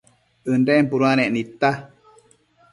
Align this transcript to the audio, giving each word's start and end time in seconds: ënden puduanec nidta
ënden 0.53 0.83
puduanec 0.89 1.29
nidta 1.33 1.69